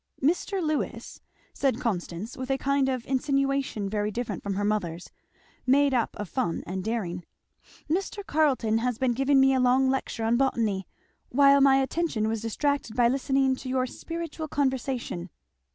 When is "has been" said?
8.79-9.11